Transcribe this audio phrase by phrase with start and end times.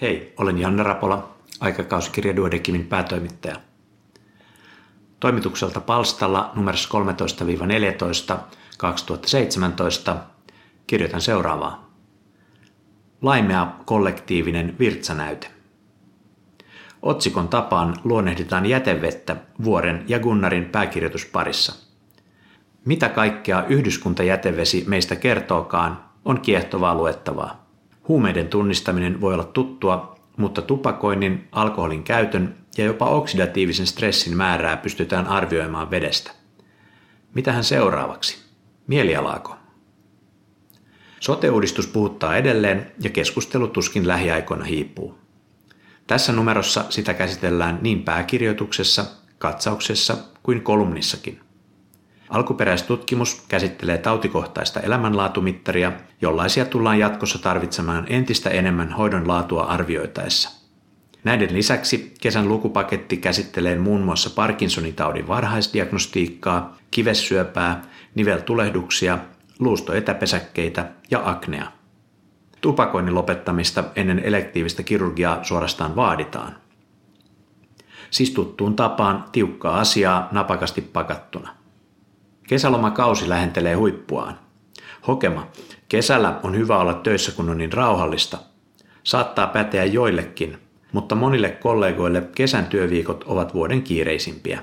[0.00, 1.28] Hei, olen Janne Rapola,
[1.60, 3.56] aikakausikirja Duodekimin päätoimittaja.
[5.20, 6.88] Toimitukselta palstalla numerossa
[8.34, 8.38] 13-14
[8.78, 10.16] 2017
[10.86, 11.90] kirjoitan seuraavaa.
[13.22, 15.50] Laimea kollektiivinen virtsanäyte.
[17.02, 21.74] Otsikon tapaan luonnehditaan jätevettä vuoren ja Gunnarin pääkirjoitusparissa.
[22.84, 27.67] Mitä kaikkea yhdyskuntajätevesi meistä kertookaan, on kiehtovaa luettavaa.
[28.08, 35.26] Huumeiden tunnistaminen voi olla tuttua, mutta tupakoinnin, alkoholin käytön ja jopa oksidatiivisen stressin määrää pystytään
[35.26, 36.30] arvioimaan vedestä.
[37.34, 38.38] Mitähän seuraavaksi?
[38.86, 39.56] Mielialaako?
[41.20, 45.18] Sote-uudistus puhuttaa edelleen ja keskustelu tuskin lähiaikoina hiipuu.
[46.06, 49.04] Tässä numerossa sitä käsitellään niin pääkirjoituksessa,
[49.38, 51.40] katsauksessa kuin kolumnissakin.
[52.30, 55.92] Alkuperäistutkimus käsittelee tautikohtaista elämänlaatumittaria,
[56.22, 60.58] jollaisia tullaan jatkossa tarvitsemaan entistä enemmän hoidon laatua arvioitaessa.
[61.24, 67.82] Näiden lisäksi kesän lukupaketti käsittelee muun muassa Parkinsonin taudin varhaisdiagnostiikkaa, kivessyöpää,
[68.14, 69.18] niveltulehduksia,
[69.58, 71.72] luustoetäpesäkkeitä ja aknea.
[72.60, 76.56] Tupakoinnin lopettamista ennen elektiivistä kirurgiaa suorastaan vaaditaan.
[78.10, 81.57] Siis tuttuun tapaan tiukkaa asiaa napakasti pakattuna.
[82.48, 84.38] Kesälomakausi lähentelee huippuaan.
[85.06, 85.46] Hokema,
[85.88, 88.38] kesällä on hyvä olla töissä, kun on niin rauhallista.
[89.02, 90.58] Saattaa päteä joillekin,
[90.92, 94.62] mutta monille kollegoille kesän työviikot ovat vuoden kiireisimpiä.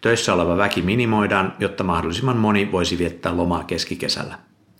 [0.00, 4.38] Töissä oleva väki minimoidaan, jotta mahdollisimman moni voisi viettää lomaa keskikesällä.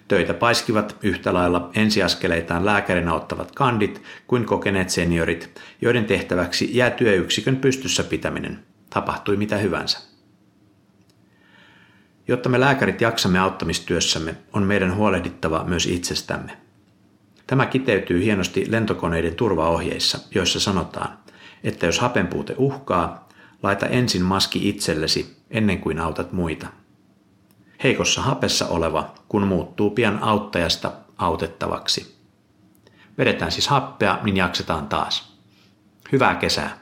[0.09, 7.57] Töitä paiskivat yhtä lailla ensiaskeleitaan lääkärinä ottavat kandit kuin kokeneet seniorit, joiden tehtäväksi jää työyksikön
[7.57, 8.59] pystyssä pitäminen.
[8.91, 10.10] Tapahtui mitä hyvänsä.
[12.31, 16.57] Jotta me lääkärit jaksamme auttamistyössämme, on meidän huolehdittava myös itsestämme.
[17.47, 21.19] Tämä kiteytyy hienosti lentokoneiden turvaohjeissa, joissa sanotaan,
[21.65, 23.29] että jos hapenpuute uhkaa,
[23.63, 26.67] laita ensin maski itsellesi ennen kuin autat muita.
[27.83, 32.17] Heikossa hapessa oleva, kun muuttuu pian auttajasta autettavaksi.
[33.19, 35.37] Vedetään siis happea, niin jaksetaan taas.
[36.13, 36.80] Hyvää kesää!